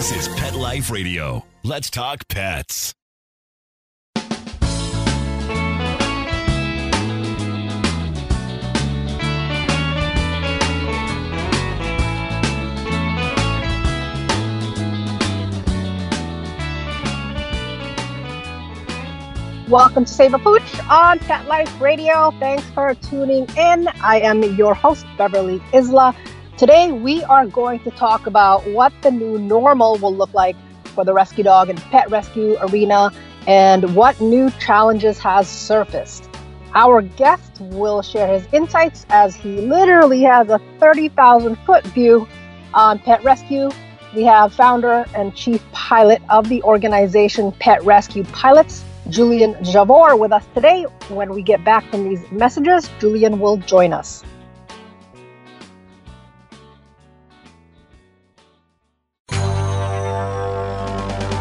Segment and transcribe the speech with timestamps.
[0.00, 1.44] This is Pet Life Radio.
[1.62, 2.94] Let's talk pets.
[19.68, 22.30] Welcome to Save a Pooch on Pet Life Radio.
[22.40, 23.86] Thanks for tuning in.
[24.02, 26.16] I am your host, Beverly Isla.
[26.60, 30.54] Today, we are going to talk about what the new normal will look like
[30.94, 33.10] for the rescue dog and pet rescue arena
[33.46, 36.28] and what new challenges has surfaced.
[36.74, 42.28] Our guest will share his insights as he literally has a 30,000 foot view
[42.74, 43.70] on pet rescue.
[44.14, 50.30] We have founder and chief pilot of the organization Pet Rescue Pilots, Julian Javor with
[50.30, 50.82] us today.
[51.08, 54.22] When we get back from these messages, Julian will join us.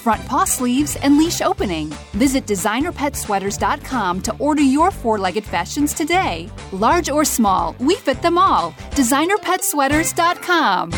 [0.00, 1.90] front paw sleeves, and leash opening.
[2.12, 6.48] Visit designerpetsweaters.com to order your four legged fashions today.
[6.72, 8.72] Large or small, we fit them all.
[8.92, 10.90] Designerpetsweaters.com.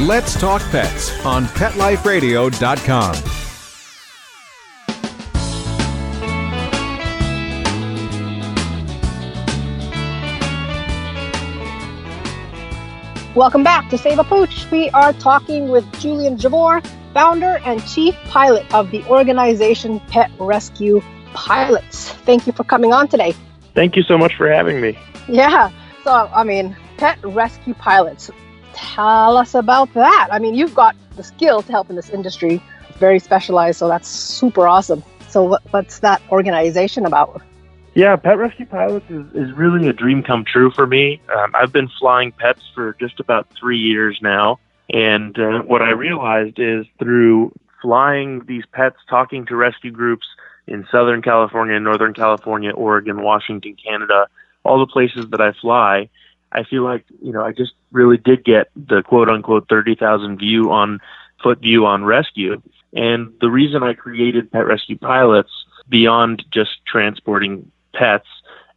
[0.00, 3.33] Let's Talk Pets on PetLifeRadio.com.
[13.34, 14.70] Welcome back to Save a Pooch.
[14.70, 21.02] We are talking with Julian Javor, founder and chief pilot of the organization Pet Rescue
[21.32, 22.10] Pilots.
[22.10, 23.34] Thank you for coming on today.
[23.74, 24.96] Thank you so much for having me.
[25.26, 25.72] Yeah.
[26.04, 28.30] So, I mean, Pet Rescue Pilots.
[28.72, 30.28] Tell us about that.
[30.30, 32.62] I mean, you've got the skill to help in this industry,
[32.98, 35.02] very specialized, so that's super awesome.
[35.28, 37.42] So, what, what's that organization about?
[37.94, 41.20] Yeah, Pet Rescue Pilots is, is really a dream come true for me.
[41.34, 44.58] Um, I've been flying pets for just about three years now.
[44.90, 50.26] And uh, what I realized is through flying these pets, talking to rescue groups
[50.66, 54.26] in Southern California, Northern California, Oregon, Washington, Canada,
[54.64, 56.08] all the places that I fly,
[56.50, 60.72] I feel like, you know, I just really did get the quote unquote 30,000 view
[60.72, 61.00] on
[61.42, 62.60] foot view on rescue.
[62.92, 65.50] And the reason I created Pet Rescue Pilots
[65.88, 68.26] beyond just transporting pets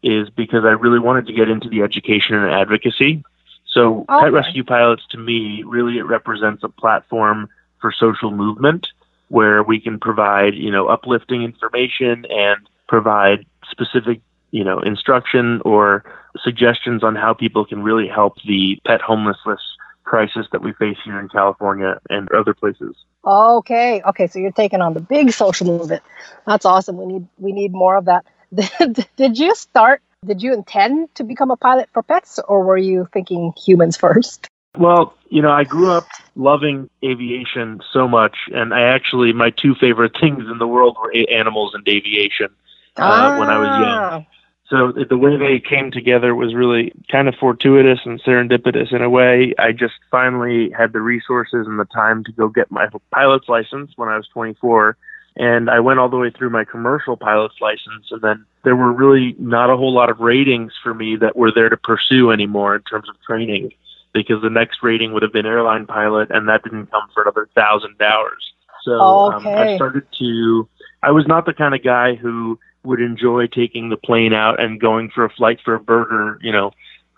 [0.03, 3.23] is because I really wanted to get into the education and advocacy.
[3.65, 4.25] So Okay.
[4.25, 7.49] Pet Rescue Pilots to me really it represents a platform
[7.81, 8.87] for social movement
[9.29, 12.57] where we can provide, you know, uplifting information and
[12.87, 16.03] provide specific, you know, instruction or
[16.41, 19.59] suggestions on how people can really help the pet homelessness
[20.03, 22.95] crisis that we face here in California and other places.
[23.25, 24.27] Okay, okay.
[24.27, 26.01] So you're taking on the big social movement.
[26.45, 26.97] That's awesome.
[26.97, 28.25] We need we need more of that.
[29.17, 30.01] did you start?
[30.25, 34.47] Did you intend to become a pilot for pets, or were you thinking humans first?
[34.77, 39.75] Well, you know, I grew up loving aviation so much, and I actually my two
[39.75, 42.49] favorite things in the world were animals and aviation.
[42.95, 43.99] Uh, when I was young.
[43.99, 44.25] Ah,
[44.69, 49.09] So the way they came together was really kind of fortuitous and serendipitous in a
[49.09, 49.53] way.
[49.59, 53.91] I just finally had the resources and the time to go get my pilot's license
[53.97, 54.97] when I was 24.
[55.37, 58.91] And I went all the way through my commercial pilot's license, and then there were
[58.91, 62.75] really not a whole lot of ratings for me that were there to pursue anymore
[62.75, 63.71] in terms of training,
[64.13, 67.47] because the next rating would have been airline pilot, and that didn't come for another
[67.53, 68.53] thousand hours.
[68.83, 70.67] So um, I started to.
[71.03, 74.79] I was not the kind of guy who would enjoy taking the plane out and
[74.79, 76.71] going for a flight for a burger, you know,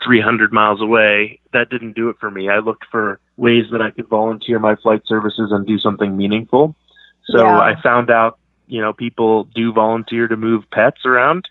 [0.03, 1.39] 300 miles away.
[1.53, 2.49] That didn't do it for me.
[2.49, 6.75] I looked for ways that I could volunteer my flight services and do something meaningful.
[7.29, 7.59] So Yeah.
[7.59, 11.47] I found out, you know, people do volunteer to move pets around.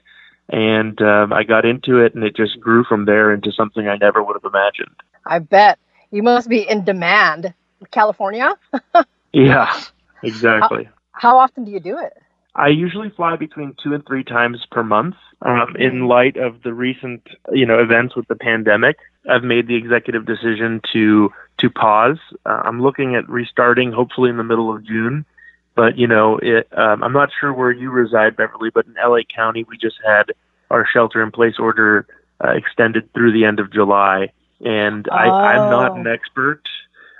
[0.50, 3.96] And um, I got into it, and it just grew from there into something I
[3.96, 4.96] never would have imagined.
[5.26, 5.78] I bet
[6.10, 7.52] you must be in demand.
[7.90, 8.56] California.
[9.32, 9.70] Yeah,
[10.22, 10.88] exactly.
[11.12, 12.14] How often do you do it?
[12.54, 15.16] I usually fly between two and three times per month.
[15.42, 18.96] Um, in light of the recent, you know, events with the pandemic,
[19.28, 22.18] I've made the executive decision to to pause.
[22.46, 25.26] Uh, I'm looking at restarting, hopefully in the middle of June.
[25.78, 29.20] But you know, it, um, I'm not sure where you reside, Beverly, but in LA
[29.32, 30.24] County, we just had
[30.72, 32.04] our shelter-in-place order
[32.44, 36.00] uh, extended through the end of July, and I, I'm not Oh.
[36.00, 36.62] an expert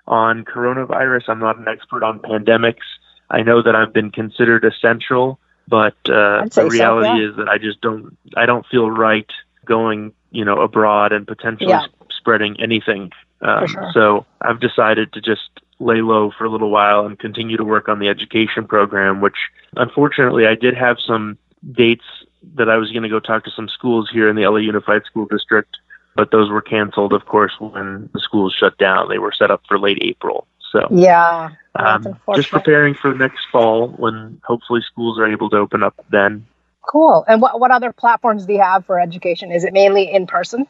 [0.09, 1.29] on coronavirus.
[1.29, 2.87] I'm not an expert on pandemics.
[3.31, 5.39] I know that I've been considered essential
[5.69, 7.29] But uh, the so, reality yeah.
[7.31, 9.31] is that I just don't I don't feel right
[9.67, 11.87] going you know abroad and potentially Yeah.
[12.11, 13.13] spreading anything.
[13.41, 13.91] Um, sure.
[13.95, 17.89] So I've decided to just lay low for a little while and continue to work
[17.89, 19.37] on the education program, which
[19.77, 21.39] unfortunately I did have some
[21.73, 22.05] dates
[22.55, 25.05] that I was going to go talk to some schools here in the LA Unified
[25.05, 25.77] School District,
[26.15, 29.09] but those were canceled, of course, when the schools shut down.
[29.09, 30.47] They were set up for late April.
[30.73, 35.83] So Yeah, um, just preparing for next fall when hopefully schools are able to open
[35.83, 36.47] up then.
[36.87, 37.25] Cool.
[37.29, 39.53] And what what other platforms do you have for education?
[39.53, 40.67] Is it mainly in person?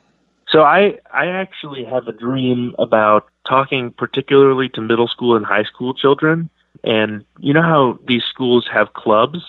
[0.50, 5.64] So I I actually have a dream about talking particularly to middle school and high
[5.64, 6.50] school children.
[6.84, 9.40] And you know how these schools have clubs,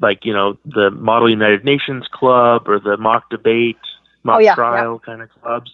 [0.00, 3.78] like you know the Model United Nations Club or the mock debate,
[4.22, 5.72] mock Oh, yeah, trial kind of clubs.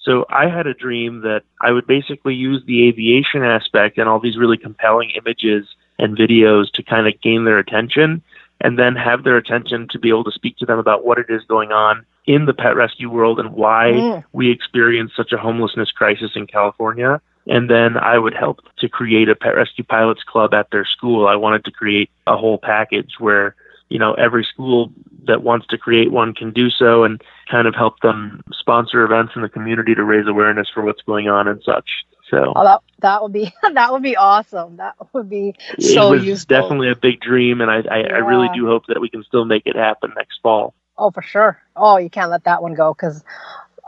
[0.00, 4.20] So I had a dream that I would basically use the aviation aspect and all
[4.20, 5.66] these really compelling images
[5.98, 8.22] and videos to kind of gain their attention
[8.60, 11.26] and then have their attention to be able to speak to them about what it
[11.28, 14.24] is going on in the pet rescue world and why Mm.
[14.32, 17.20] we experience such a homelessness crisis in California.
[17.46, 21.26] And then I would help to create a pet rescue pilots club at their school.
[21.28, 23.54] I wanted to create a whole package where,
[23.90, 24.90] you know, every school
[25.26, 29.32] that wants to create one can do so and kind of help them sponsor events
[29.36, 31.90] in the community to raise awareness for what's going on and such.
[32.30, 34.76] So Oh, that that would be that would be awesome.
[34.76, 36.60] That would be so it was useful.
[36.60, 39.44] definitely a big dream, and I, I, I really do hope that we can still
[39.44, 40.74] make it happen next fall.
[40.96, 41.60] Oh, for sure.
[41.76, 43.22] Oh, you can't let that one go because,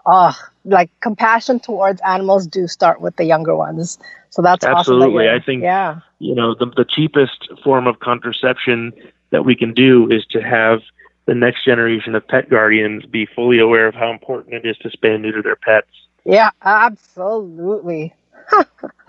[0.05, 0.35] oh,
[0.65, 3.99] like compassion towards animals do start with the younger ones.
[4.31, 4.73] So that's awesome.
[4.73, 5.31] that Absolutely.
[5.31, 6.01] I think- Yeah.
[6.19, 8.93] you know, the, the cheapest form of contraception
[9.31, 10.81] that we can do is to have
[11.27, 14.89] the next generation of pet guardians be fully aware of how important it is to
[14.91, 15.89] spay and neuter their pets.
[16.25, 16.51] Yeah.
[16.63, 18.13] Absolutely.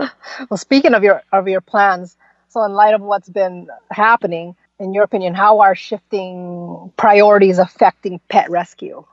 [0.50, 2.18] well, speaking of your of your plans,
[2.50, 8.19] so in light of what's been happening, in your opinion, how are shifting priorities affecting
[8.30, 9.04] pet rescue?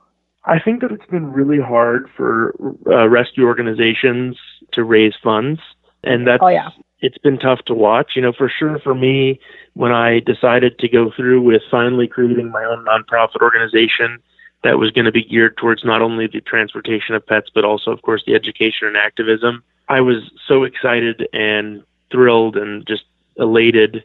[0.45, 2.53] I think that it's been really hard for
[2.87, 4.37] uh, rescue organizations
[4.73, 5.59] to raise funds,
[6.03, 6.69] and that's Oh, yeah.
[6.99, 8.11] it's been tough to watch.
[8.15, 9.39] You know, for sure for me,
[9.73, 14.19] when I decided to go through with finally creating my own nonprofit organization
[14.65, 17.91] that was going to be geared towards not only the transportation of pets, but also,
[17.91, 23.03] of course, the education and activism, I was so excited and thrilled and just
[23.37, 24.03] elated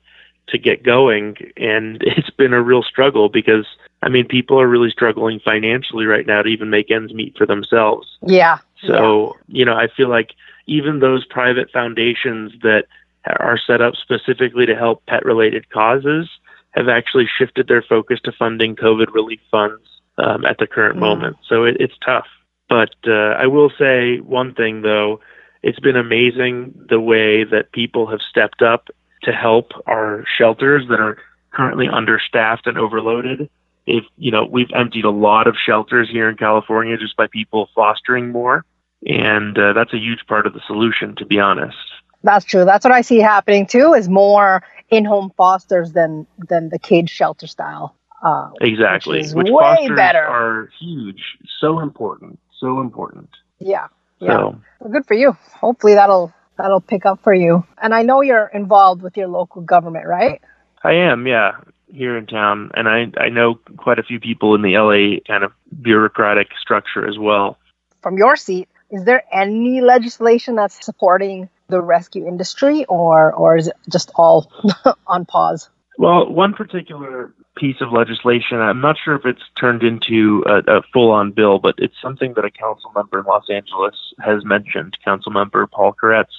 [0.49, 1.39] to get going.
[1.57, 3.65] And it's been a real struggle because,
[4.03, 7.47] I mean, people are really struggling financially right now to even make ends meet for
[7.47, 8.19] themselves.
[8.27, 8.59] Yeah.
[8.87, 10.33] So, you know, I feel like
[10.67, 12.85] even those private foundations that
[13.25, 16.29] are set up specifically to help pet related causes
[16.73, 19.87] have actually shifted their focus to funding COVID relief funds
[20.19, 21.01] um, at the current Mm.
[21.01, 21.37] moment.
[21.49, 22.27] So it, it's tough.
[22.69, 25.21] But uh, I will say one thing, though.
[25.63, 28.89] It's been amazing the way that people have stepped up
[29.25, 31.19] to help our shelters that are
[31.53, 33.51] currently understaffed and overloaded.
[33.87, 37.69] If you know, we've emptied a lot of shelters here in California just by people
[37.75, 38.65] fostering more,
[39.07, 41.77] and uh, that's a huge part of the solution, to be honest.
[42.23, 42.65] That's true.
[42.65, 43.95] That's what I see happening too.
[43.95, 47.97] Is more in-home fosters than than the cage shelter style.
[48.23, 50.25] Uh, Exactly, Which is which way better.
[50.25, 51.23] are huge,
[51.61, 53.31] so important, so important.
[53.59, 53.87] yeah.
[54.19, 54.37] Yeah.
[54.37, 55.33] So Well, good for you.
[55.55, 57.65] Hopefully that'll that'll pick up for you.
[57.81, 60.43] And I know you're involved with your local government, right?
[60.85, 61.53] I am, yeah,
[61.87, 65.43] here in town, and I I know quite a few people in the LA kind
[65.43, 67.57] of bureaucratic structure as well.
[68.03, 73.69] From your seat, is there any legislation that's supporting the rescue industry, or or is
[73.69, 74.53] it just all
[75.07, 75.71] on pause?
[75.97, 80.83] Well, one particular piece of legislation, I'm not sure if it's turned into a, a
[80.93, 84.97] full on bill, but it's something that a council member in Los Angeles has mentioned,
[85.05, 86.35] Council Member Paul Koretz,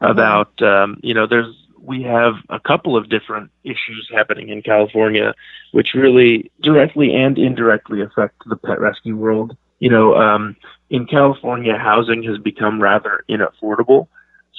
[0.00, 5.34] about, um, you know, there's, we have a couple of different issues happening in California,
[5.72, 9.56] which really directly and indirectly affect the pet rescue world.
[9.80, 10.56] You know, um,
[10.88, 14.08] in California, housing has become rather inaffordable.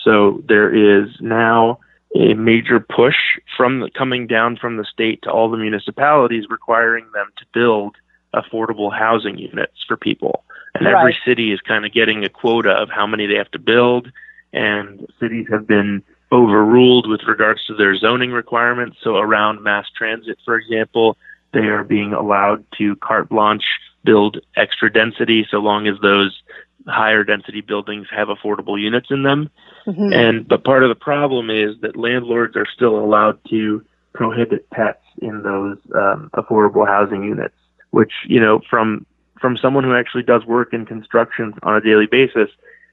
[0.04, 1.80] So there is now
[2.16, 3.18] a major push
[3.58, 7.96] from the, coming down from the state to all the municipalities requiring them to build
[8.34, 10.44] affordable housing units for people.
[10.74, 13.60] And every city is kind of getting a quota of how many they have to
[13.60, 14.12] build.
[14.52, 18.98] And cities have been overruled with regards to their zoning requirements.
[19.02, 21.18] So around mass transit, for example,
[21.54, 23.66] they are being allowed to carte blanche
[24.04, 26.42] build extra density so long as those
[26.88, 29.50] higher density buildings have affordable units in them.
[29.88, 30.14] Mhm.
[30.14, 35.04] And but part of the problem is that landlords are still allowed to prohibit pets
[35.22, 37.56] in those um, affordable housing units,
[37.92, 39.06] which you know from
[39.40, 42.50] from someone who actually does work in construction on a daily basis,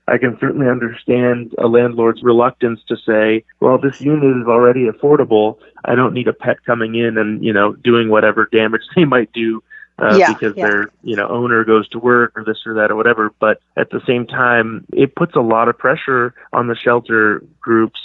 [0.09, 5.59] I can certainly understand a landlord's reluctance to say, well, this unit is already affordable.
[5.85, 9.33] I don't need a pet coming in and, you know, doing whatever damage they might
[9.33, 9.63] do
[10.03, 10.67] uh, Yeah, because yeah.
[10.69, 13.33] their, you know, owner goes to work or this or that or whatever.
[13.39, 18.01] But at the same time, it puts a lot of pressure on the shelter groups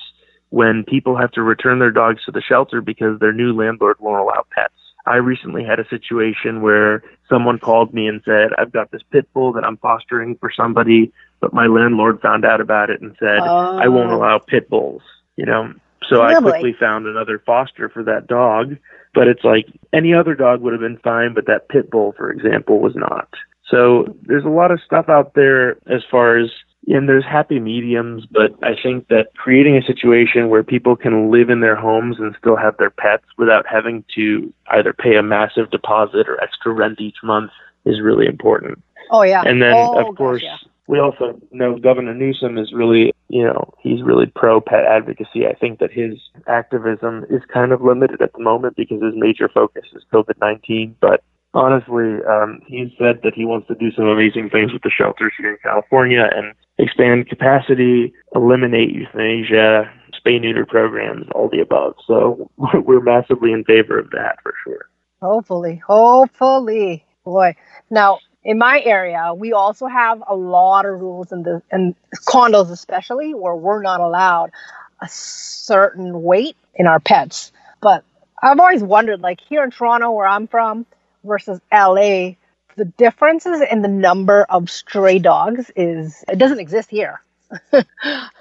[0.49, 4.21] when people have to return their dogs to the shelter because their new landlord won't
[4.21, 4.73] allow pets.
[5.05, 9.27] I recently had a situation where someone called me and said, I've got this pit
[9.33, 13.39] bull that I'm fostering for somebody, but my landlord found out about it and said,
[13.39, 14.17] I won't Oh.
[14.17, 15.01] allow pit bulls,
[15.37, 15.73] you know?
[16.09, 18.77] So I quickly found another foster for that dog,
[19.13, 22.31] but it's like any other dog would have been fine, but that pit bull, for
[22.31, 23.29] example, was not.
[23.69, 26.49] So there's a lot of stuff out there as far as
[26.87, 31.49] and there's happy mediums, but I think that creating a situation where people can live
[31.49, 35.69] in their homes and still have their pets without having to either pay a massive
[35.69, 37.51] deposit or extra rent each month
[37.85, 38.81] is really important.
[39.11, 39.43] Oh yeah.
[39.45, 40.57] And then, Oh, of gosh, course, yeah.
[40.87, 45.45] We also know Governor Newsom is really, you know, he's really pro pet advocacy.
[45.45, 46.13] I think that his
[46.47, 50.95] activism is kind of limited at the moment because his major focus is COVID 19.
[51.01, 54.89] But honestly, um, he's said that he wants to do some amazing things with the
[54.89, 61.95] shelters here in California and expand capacity, eliminate euthanasia, spay neuter programs, all the above.
[62.07, 64.89] So we're massively in favor of that for sure.
[65.21, 67.55] Hopefully, hopefully, boy.
[67.89, 71.93] Now, in my area, we also have a lot of rules in the in
[72.29, 74.51] condos, especially where we're not allowed
[75.01, 77.51] a certain weight in our pets.
[77.81, 78.05] But
[78.41, 80.85] I've always wondered, like here in Toronto, where I'm from,
[81.25, 82.35] versus LA,
[82.77, 87.21] the differences in the number of stray dogs is it doesn't exist here.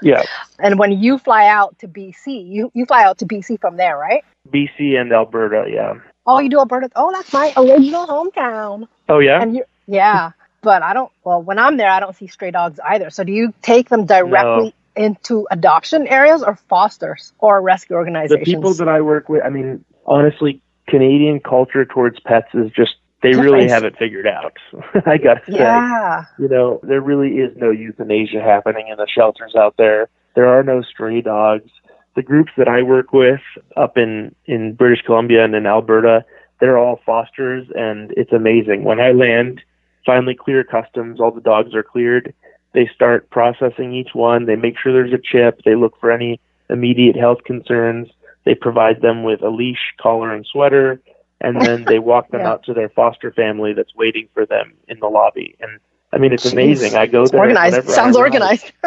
[0.03, 0.23] Yeah,
[0.59, 3.97] And when you fly out to BC, you, you fly out to BC from there,
[3.97, 4.23] right?
[4.51, 5.95] BC and Alberta, yeah.
[6.27, 6.91] Oh, you do Alberta.
[6.95, 8.89] Oh, that's my original hometown.
[9.09, 9.41] Oh, yeah?
[9.41, 11.13] And you, yeah, but I don't.
[11.25, 13.11] Well, when I'm there, I don't see stray dogs either.
[13.11, 18.47] So, do you take them directly into adoption areas or fosters or rescue organizations?
[18.47, 22.97] the people that I work with, I mean, honestly, Canadian culture towards pets is just,
[23.23, 24.57] they really have it figured out.
[25.07, 25.55] I gotta say.
[25.55, 30.09] yeah, You know, there really is no euthanasia happening in the shelters out there.
[30.35, 31.71] There are no stray dogs.
[32.15, 33.41] The groups that I work with
[33.77, 36.25] up in, in British Columbia and in Alberta,
[36.61, 38.85] they're all fosters, and it's amazing.
[38.85, 39.63] When I land,
[40.07, 42.33] finally clear customs, all the dogs are cleared.
[42.73, 44.47] They start processing each one.
[44.47, 45.61] They make sure there's a chip.
[45.65, 48.09] They look for any immediate health concerns.
[48.45, 51.01] They provide them with a leash, collar, and sweater,
[51.41, 52.51] and then they walk them Yeah.
[52.53, 55.57] out to their foster family that's waiting for them in the lobby.
[55.61, 55.81] And
[56.13, 56.53] I mean, it's Jeez.
[56.53, 56.95] amazing.
[56.95, 57.41] I go it's there.
[57.41, 57.89] organized.
[57.91, 58.73] Sounds organized.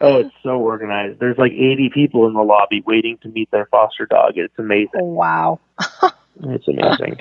[0.00, 1.20] Oh, it's so organized.
[1.20, 4.32] There's like 80 people in the lobby waiting to meet their foster dog.
[4.36, 4.90] It's amazing.
[5.00, 5.60] Oh, wow.
[6.44, 7.16] It's amazing.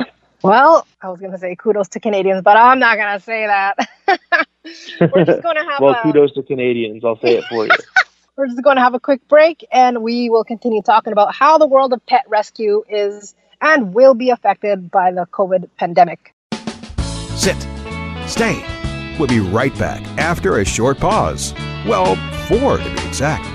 [0.46, 3.78] Well, I was gonna say kudos to Canadians, but I'm not gonna say that.
[5.00, 7.04] We're just gonna have well, a, kudos to Canadians.
[7.04, 7.72] I'll say it for you.
[8.38, 11.58] We're just going to have a quick break and we will continue talking about how
[11.58, 16.36] the world of pet rescue is and will be affected by the COVID pandemic.
[17.36, 17.56] Sit.
[18.28, 18.66] Stay.
[19.18, 21.54] We'll be right back after a short pause.
[21.88, 23.55] Well, four to be exact.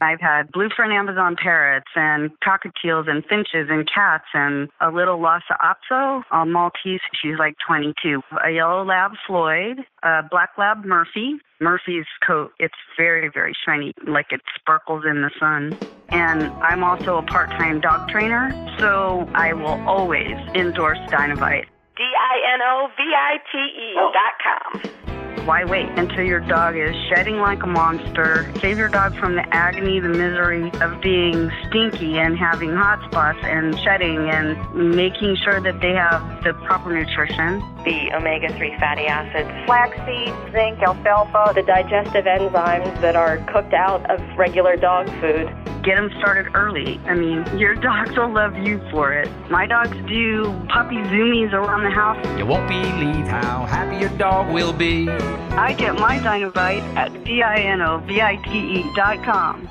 [0.00, 5.56] I've had blue-fern Amazon parrots and cockatiels and finches and cats and a little Lhasa
[5.60, 11.38] Apso, a Maltese, she's like 22, a yellow lab Floyd, a black lab Murphy.
[11.60, 15.76] Murphy's coat, it's very, very shiny, like it sparkles in the sun.
[16.08, 21.66] And I'm also a part-time dog trainer, so I will always endorse Dinovite.
[21.96, 24.97] D-I-N-O-V-I-T-E dot com.
[25.48, 28.52] Why wait until your dog is shedding like a monster?
[28.60, 33.38] Save your dog from the agony, the misery of being stinky and having hot spots
[33.44, 37.60] and shedding and making sure that they have the proper nutrition.
[37.82, 44.20] The omega-3 fatty acids, flaxseed, zinc, alfalfa, the digestive enzymes that are cooked out of
[44.36, 45.48] regular dog food.
[45.82, 47.00] Get them started early.
[47.06, 49.30] I mean, your dogs will love you for it.
[49.48, 52.22] My dogs do puppy zoomies around the house.
[52.36, 55.08] You won't believe how happy your dog will be.
[55.50, 59.68] I get my Dinovite at D-I-N-O-V-I-T-E dot com.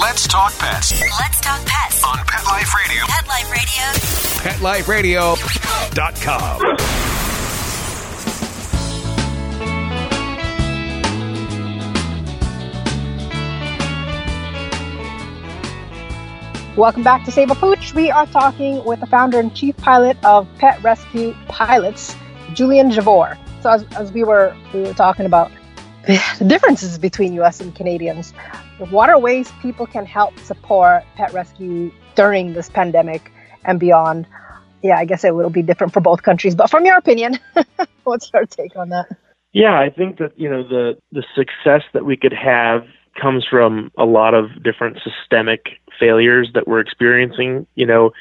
[0.00, 2.04] Let's talk pets Let's talk pets.
[2.04, 3.04] on Pet Life Radio.
[3.06, 3.50] Pet Life
[4.88, 5.34] Radio.
[5.36, 7.06] PetLifeRadio.com.
[16.76, 17.94] Welcome back to Save a Pooch.
[17.94, 22.14] We are talking with the founder and chief pilot of Pet Rescue Pilots,
[22.56, 23.38] Julian Javor.
[23.62, 25.52] So as, as we were we were talking about
[26.06, 27.60] the differences between U.S.
[27.60, 28.32] and Canadians,
[28.90, 33.30] what are ways people can help support pet rescue during this pandemic
[33.64, 34.26] and beyond?
[34.82, 36.54] yeah, I guess it will be different for both countries.
[36.54, 37.38] But from your opinion,
[38.04, 39.06] what's your take on that?
[39.52, 42.84] Yeah, I think that you know the the success that we could have
[43.20, 47.66] comes from a lot of different systemic failures that we're experiencing.
[47.74, 48.12] You know,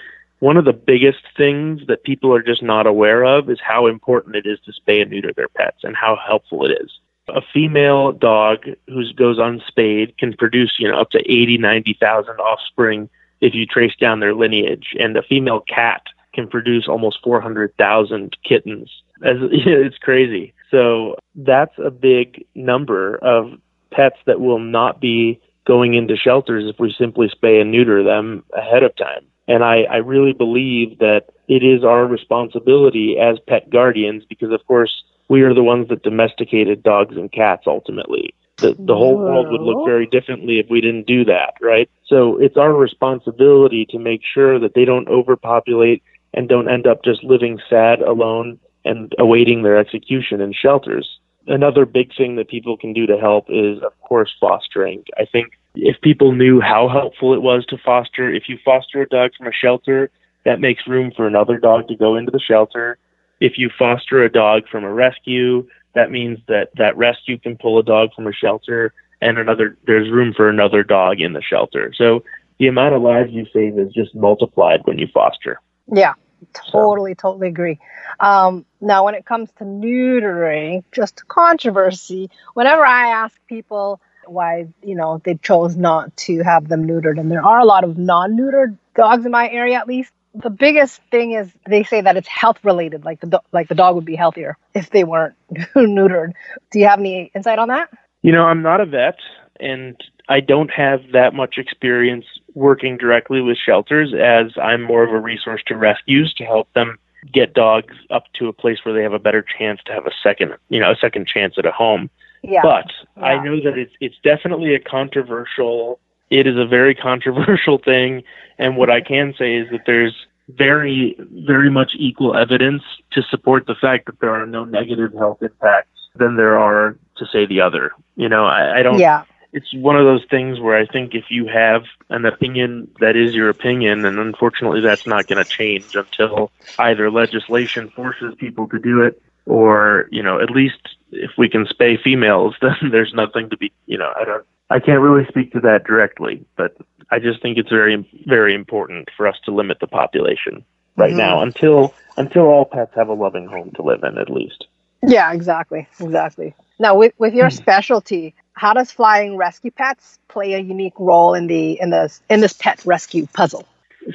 [0.45, 4.35] one of the biggest things that people are just not aware of is how important
[4.35, 6.99] it is to spay and neuter their pets and how helpful it is.
[7.29, 13.09] A female dog who goes unspayed can produce, you know, up to 80, 90,000 offspring
[13.41, 14.89] if you trace down their lineage.
[14.99, 16.03] And a female cat
[16.35, 18.91] can produce almost 400,000 kittens.
[19.23, 20.53] As, it's crazy.
[20.69, 23.59] So that's a big number of
[23.89, 28.43] pets that will not be going into shelters if we simply spay and neuter them
[28.55, 29.25] ahead of time.
[29.47, 34.65] And I, I really believe that it is our responsibility as pet guardians, because of
[34.65, 38.33] course we are the ones that domesticated dogs and cats ultimately.
[38.57, 41.89] The, the whole world would look very differently if we didn't do that, right?
[42.07, 47.03] So it's our responsibility to make sure that they don't overpopulate and don't end up
[47.03, 51.19] just living sad alone and awaiting their execution in shelters.
[51.47, 55.03] Another big thing that people can do to help is, of course, fostering.
[55.17, 59.07] I think if people knew how helpful it was to foster, if you foster a
[59.07, 60.09] dog from a shelter,
[60.43, 62.97] that makes room for another dog to go into the shelter.
[63.39, 67.79] If you foster a dog from a rescue, that means that that rescue can pull
[67.79, 71.93] a dog from a shelter and another there's room for another dog in the shelter.
[71.95, 72.23] So
[72.59, 75.59] the amount of lives you save is just multiplied when you foster.
[75.91, 76.13] Yeah,
[76.53, 77.29] totally, so.
[77.29, 77.79] totally agree.
[78.19, 82.29] Um, now, when it comes to neutering, just controversy.
[82.53, 87.31] Whenever I ask people why, you know, they chose not to have them neutered, and
[87.31, 90.11] there are a lot of non-neutered dogs in my area, at least.
[90.33, 93.75] The biggest thing is they say that it's health related, like the do- like the
[93.75, 95.35] dog would be healthier if they weren't
[95.75, 96.33] neutered.
[96.71, 97.89] Do you have any insight on that?
[98.21, 99.17] You know, I'm not a vet,
[99.59, 99.95] and
[100.27, 105.19] I don't have that much experience working directly with shelters as I'm more of a
[105.19, 106.97] resource to rescues to help them
[107.31, 110.11] get dogs up to a place where they have a better chance to have a
[110.23, 112.09] second, you know, a second chance at a home.
[112.47, 112.61] Yeah.
[112.61, 113.23] But yeah.
[113.23, 115.99] I know that it's it's definitely a controversial.
[116.29, 118.23] It is a very controversial thing,
[118.57, 120.15] and what I can say is that there's
[120.47, 125.41] very very much equal evidence to support the fact that there are no negative health
[125.41, 127.91] impacts than there are to say the other.
[128.15, 128.99] You know, I, I don't.
[128.99, 129.23] Yeah
[129.55, 133.33] it's one of those things where I think if you have an opinion that is
[133.33, 138.79] your opinion, and unfortunately that's not going to change until either legislation forces people to
[138.79, 143.49] do it, or you know at least if we can spay females, then there's nothing
[143.49, 146.75] to be you know I don't I can't really speak to that directly, but
[147.11, 151.17] I just think it's very very important for us to limit the population right mm-hmm.
[151.17, 154.67] now until until all pets have a loving home to live in at least.
[155.03, 156.55] Yeah, exactly, exactly.
[156.79, 157.55] Now, with, with your hmm.
[157.55, 162.41] specialty, how does flying rescue pets play a unique role in the in this in
[162.41, 163.65] this pet rescue puzzle?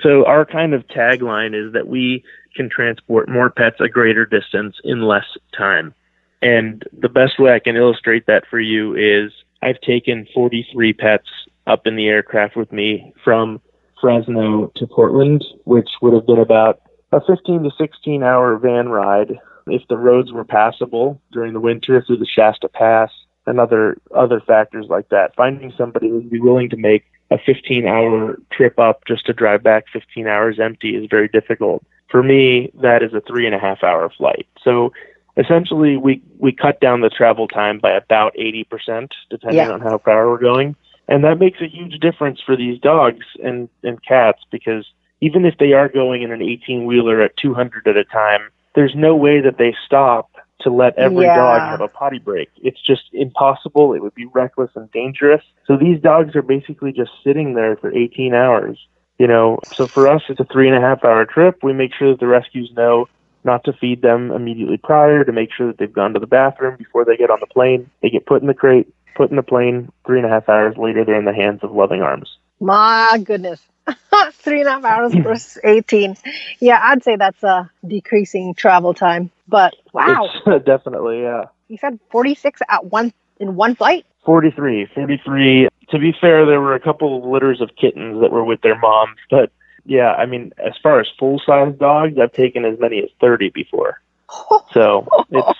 [0.02, 4.76] So our kind of tagline is that we can transport more pets a greater distance
[4.84, 5.94] in less time.
[6.42, 11.28] And the best way I can illustrate that for you is I've taken 43 pets
[11.66, 13.60] up in the aircraft with me from
[14.00, 16.80] Fresno to Portland, which would have been about
[17.12, 22.02] a 15 to 16 hour van ride if the roads were passable during the winter
[22.02, 23.10] through the Shasta Pass
[23.46, 25.34] and other other factors like that.
[25.36, 29.32] Finding somebody who would be willing to make a 15 hour trip up just to
[29.32, 31.84] drive back 15 hours empty is very difficult.
[32.10, 34.46] For me, that is a three and a half hour flight.
[34.64, 34.92] So
[35.40, 39.70] essentially, we we cut down the travel time by about 80%, depending yeah.
[39.70, 40.76] on how far we're going,
[41.08, 44.86] and that makes a huge difference for these dogs and and cats because
[45.20, 48.94] even if they are going in an 18 wheeler at 200 at a time there's
[48.94, 51.36] no way that they stop to let every yeah.
[51.36, 52.50] dog have a potty break.
[52.62, 53.94] It's just impossible.
[53.94, 55.42] It would be reckless and dangerous.
[55.66, 58.78] So these dogs are basically just sitting there for 18 hours.
[59.18, 61.58] You know, so for us, it's a three and a half hour trip.
[61.62, 63.06] We make sure that the rescues know
[63.44, 66.76] not to feed them immediately prior, to make sure that they've gone to the bathroom
[66.76, 67.90] before they get on the plane.
[68.02, 69.90] They get put in the crate, put in the plane.
[70.06, 72.36] Three and a half hours later, they're in the hands of loving arms.
[72.60, 73.60] My goodness.
[74.32, 76.16] Three and a half hours versus 18.
[76.60, 79.30] Yeah, I'd say that's a decreasing travel time.
[79.48, 80.28] But wow.
[80.46, 81.44] It's, definitely, yeah.
[81.68, 84.04] You said 46 at one in one flight?
[84.24, 84.86] 43.
[84.94, 85.68] 43.
[85.90, 88.78] To be fair, there were a couple of litters of kittens that were with their
[88.78, 89.16] moms.
[89.30, 89.50] But
[89.84, 93.50] yeah, I mean, as far as full size dogs, I've taken as many as 30
[93.50, 94.00] before.
[94.72, 95.58] So it's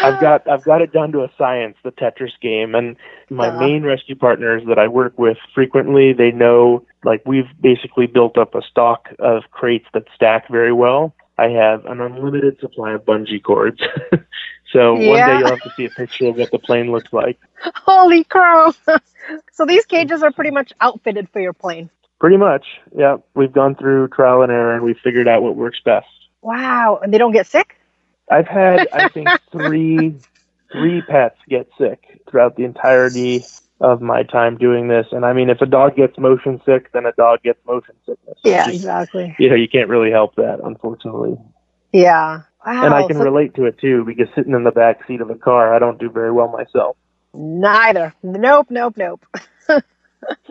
[0.00, 2.96] I've got I've got it down to a science, the Tetris game, and
[3.28, 3.60] my uh-huh.
[3.60, 8.54] main rescue partners that I work with frequently, they know like we've basically built up
[8.54, 11.14] a stock of crates that stack very well.
[11.36, 13.80] I have an unlimited supply of bungee cords.
[14.72, 15.08] so yeah.
[15.08, 17.38] one day you'll have to see a picture of what the plane looks like.
[17.74, 18.72] Holy crow!
[19.52, 21.90] so these cages are pretty much outfitted for your plane.
[22.20, 23.16] Pretty much, yeah.
[23.34, 26.06] We've gone through trial and error, and we've figured out what works best.
[26.42, 27.76] Wow, and they don't get sick?
[28.30, 30.16] I've had, I think, three
[30.70, 33.44] three pets get sick throughout the entirety
[33.80, 35.06] of my time doing this.
[35.10, 38.38] And I mean, if a dog gets motion sick, then a dog gets motion sickness.
[38.44, 39.34] Yeah, Just, exactly.
[39.38, 41.38] You know, you can't really help that, unfortunately.
[41.92, 42.42] Yeah.
[42.64, 42.84] Wow.
[42.84, 45.30] And I can so, relate to it too because sitting in the back seat of
[45.30, 46.96] a car, I don't do very well myself.
[47.32, 48.14] Neither.
[48.22, 49.24] Nope, nope, nope.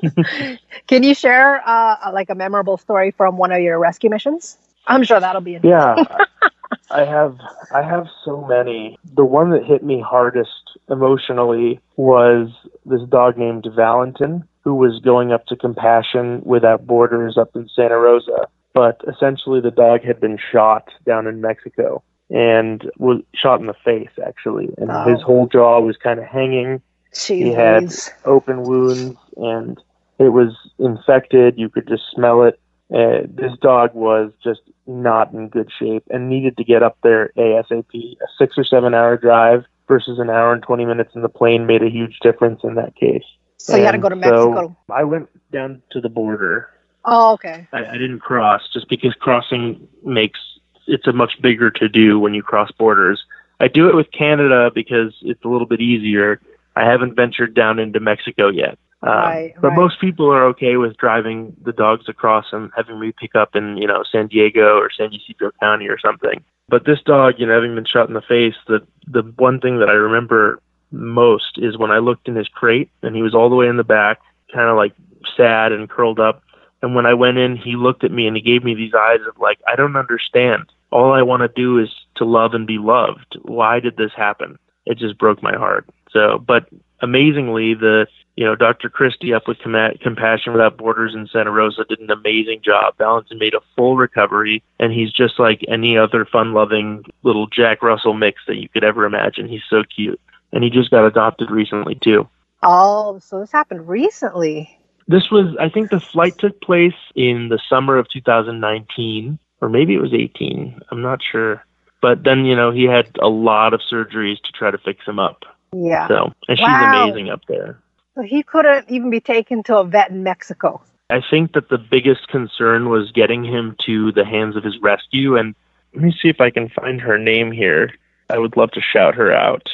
[0.87, 4.57] can you share uh, like a memorable story from one of your rescue missions?
[4.87, 6.05] I'm sure that'll be interesting.
[6.07, 6.25] Yeah.
[6.91, 7.37] I have
[7.73, 8.97] I have so many.
[9.13, 10.49] The one that hit me hardest
[10.89, 12.49] emotionally was
[12.85, 17.97] this dog named Valentin who was going up to Compassion Without Borders up in Santa
[17.97, 18.47] Rosa.
[18.73, 23.73] But essentially the dog had been shot down in Mexico and was shot in the
[23.85, 24.69] face actually.
[24.77, 25.03] And oh.
[25.05, 26.81] his whole jaw was kind of hanging.
[27.13, 27.43] Jeez.
[27.43, 27.93] He had
[28.25, 29.81] open wounds and
[30.19, 31.57] it was infected.
[31.57, 32.59] You could just smell it.
[32.93, 37.31] Uh, this dog was just not in good shape and needed to get up there
[37.37, 37.85] ASAP.
[37.93, 41.65] A six or seven hour drive versus an hour and 20 minutes in the plane
[41.65, 43.23] made a huge difference in that case.
[43.57, 44.75] So and you had to go to Mexico?
[44.87, 46.69] So I went down to the border.
[47.05, 47.67] Oh, okay.
[47.71, 50.39] I, I didn't cross just because crossing makes
[50.87, 53.23] it's a much bigger to do when you cross borders.
[53.59, 56.41] I do it with Canada because it's a little bit easier.
[56.75, 58.77] I haven't ventured down into Mexico yet.
[59.01, 59.77] Um, right, but right.
[59.77, 63.77] most people are okay with driving the dogs across and having me pick up in,
[63.77, 66.43] you know, San Diego or San Ysidro County or something.
[66.67, 69.79] But this dog, you know, having been shot in the face, the the one thing
[69.79, 73.49] that I remember most is when I looked in his crate and he was all
[73.49, 74.19] the way in the back,
[74.53, 74.93] kind of like
[75.37, 76.43] sad and curled up.
[76.81, 79.19] And when I went in, he looked at me and he gave me these eyes
[79.27, 80.71] of like, I don't understand.
[80.91, 83.37] All I want to do is to love and be loved.
[83.41, 84.57] Why did this happen?
[84.85, 85.85] It just broke my heart.
[86.11, 86.67] So, but
[87.01, 88.07] amazingly, the
[88.39, 88.89] you know, Dr.
[88.89, 92.95] Christi up with Compassion Without Borders in Santa Rosa did an amazing job.
[92.97, 98.13] Valentin made a full recovery, and he's just like any other fun-loving little Jack Russell
[98.13, 99.49] mix that you could ever imagine.
[99.49, 100.21] He's so cute,
[100.53, 102.29] and he just got adopted recently too.
[102.63, 104.79] Oh, so this happened recently.
[105.09, 109.95] This was, I think, the flight took place in the summer of 2019, or maybe
[109.95, 110.79] it was 18.
[110.91, 111.65] I'm not sure.
[112.01, 115.19] But then, you know, he had a lot of surgeries to try to fix him
[115.19, 115.43] up.
[115.73, 116.07] Yeah.
[116.07, 117.03] So, and she's wow.
[117.03, 117.79] amazing up there.
[118.15, 120.81] So he couldn't even be taken to a vet in Mexico.
[121.09, 125.37] I think that the biggest concern was getting him to the hands of his rescue.
[125.37, 125.55] And
[125.93, 127.91] let me see if I can find her name here.
[128.29, 129.67] I would love to shout her out.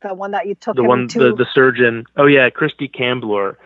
[0.00, 1.18] The one that you took the one, to.
[1.18, 2.04] The, the surgeon.
[2.16, 3.58] Oh yeah, Christi Camblor.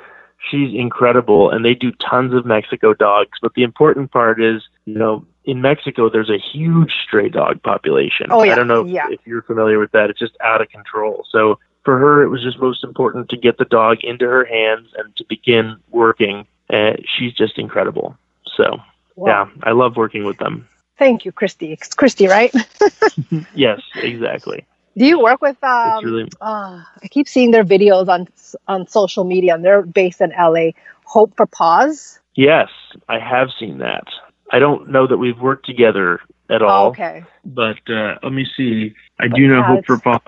[0.51, 3.39] She's incredible, and they do tons of Mexico dogs.
[3.41, 8.27] But the important part is, you know, in Mexico, there's a huge stray dog population.
[8.31, 8.53] Oh yeah.
[8.53, 9.07] I don't know if, yeah.
[9.11, 10.11] if you're familiar with that.
[10.11, 11.25] It's just out of control.
[11.31, 14.89] So for her, it was just most important to get the dog into her hands
[14.97, 16.47] and to begin working.
[16.69, 18.17] And she's just incredible.
[18.57, 18.79] So,
[19.17, 19.27] wow.
[19.27, 20.69] yeah, I love working with them.
[20.99, 21.73] Thank you, Christi.
[21.73, 22.55] It's Christi, right?
[23.55, 24.65] yes, exactly.
[24.97, 25.63] Do you work with?
[25.65, 26.29] Um, really...
[26.41, 28.29] uh, I keep seeing their videos on
[28.69, 30.73] on social media, and they're based in LA.
[31.05, 32.21] Hope for Paws.
[32.35, 32.69] Yes,
[33.09, 34.05] I have seen that.
[34.51, 36.87] I don't know that we've worked together at all.
[36.87, 37.25] Oh, okay.
[37.45, 38.95] But uh, let me see.
[39.19, 40.21] I do know yeah, Hope for Paws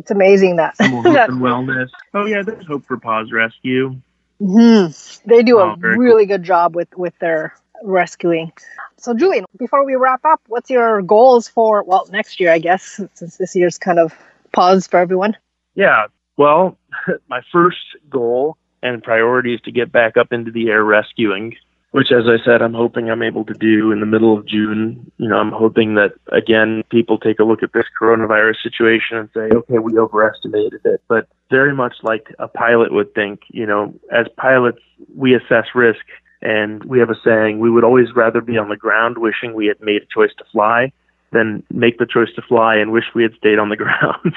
[0.00, 0.74] it's amazing that.
[0.78, 1.90] And wellness.
[2.14, 4.00] Oh yeah, there's Hope for Paws Rescue.
[4.40, 5.28] Mm-hmm.
[5.28, 6.38] They do oh, a really cool.
[6.38, 8.52] good job with with their rescuing.
[8.96, 12.50] So Julian, before we wrap up, what's your goals for well next year?
[12.50, 14.14] I guess since this year's kind of
[14.52, 15.36] pause for everyone.
[15.74, 16.06] Yeah.
[16.38, 16.78] Well,
[17.28, 21.56] my first goal and priority is to get back up into the air rescuing
[21.92, 25.10] which, as I said, I'm hoping I'm able to do in the middle of June.
[25.18, 29.28] You know, I'm hoping that, again, people take a look at this coronavirus situation and
[29.34, 31.02] say, okay, we overestimated it.
[31.08, 34.78] But very much like a pilot would think, you know, as pilots,
[35.16, 36.04] we assess risk
[36.42, 39.66] and we have a saying, we would always rather be on the ground wishing we
[39.66, 40.92] had made a choice to fly
[41.32, 44.36] than make the choice to fly and wish we had stayed on the ground.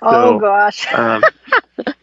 [0.00, 0.92] Oh, so, oh, gosh.
[0.94, 1.22] um,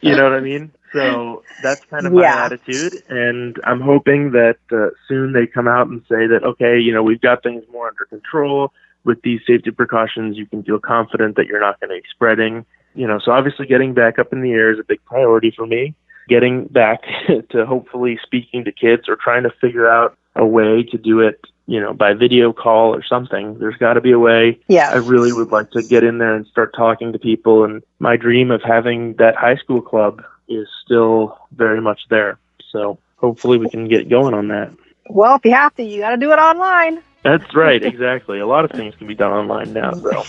[0.02, 0.72] you know what I mean?
[0.94, 2.46] So that's kind of my yeah.
[2.46, 6.94] attitude, and I'm hoping that uh, soon they come out and say that okay, you
[6.94, 8.74] know, we've got things more under control.
[9.04, 12.66] With these safety precautions, you can feel confident that you're not going to be spreading.
[12.94, 15.66] You know, so obviously getting back up in the air is a big priority for
[15.66, 15.96] me.
[16.28, 17.02] Getting back
[17.50, 21.42] to hopefully speaking to kids or trying to figure out a way to do it,
[21.66, 23.58] you know, by video call or something.
[23.60, 24.60] There's got to be a way.
[24.68, 24.92] Yeah.
[24.92, 27.64] I really would like to get in there and start talking to people.
[27.64, 32.38] And my dream of having that high school club is still very much there.
[32.72, 34.72] So hopefully we can get going on that.
[35.10, 37.02] Well, if you have to, you got to do it online.
[37.24, 38.40] That's right, exactly.
[38.40, 39.94] A lot of things can be done online now.
[39.94, 40.24] So.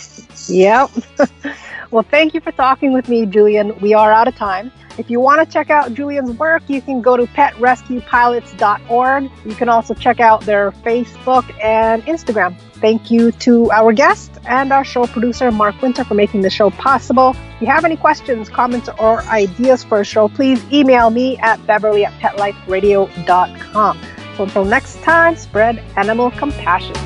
[0.52, 0.90] Yep.
[1.92, 3.78] well, thank you for talking with me, Julian.
[3.80, 4.72] We are out of time.
[4.98, 9.30] If you want to check out Julian's work, you can go to petrescuepilots.org.
[9.44, 12.58] You can also check out their Facebook and Instagram.
[12.74, 16.70] Thank you to our guest and our show producer, Mark Winter, for making the show
[16.70, 17.36] possible.
[17.54, 21.64] If you have any questions, comments, or ideas for a show, please email me at
[21.66, 24.00] beverly at petliferadio.com.
[24.36, 26.96] So until next time, spread animal compassion.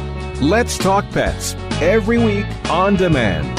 [0.41, 3.59] Let's talk pets every week on demand,